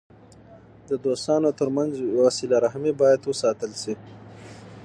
د 0.89 0.91
دوستانو 1.05 1.49
ترمنځ 1.59 1.91
وسیله 2.23 2.57
رحمي 2.65 2.91
باید 3.01 3.21
وساتل 3.25 3.71
سي. 3.81 3.93